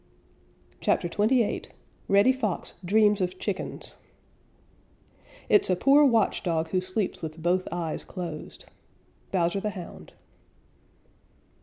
[0.79, 1.65] CHAPTER XXVIII
[2.07, 3.97] REDDY FOX DREAMS OF CHICKENS
[5.47, 8.65] It's a poor watch dog who sleeps with both eyes closed.
[9.31, 10.13] _Bowser the Hound.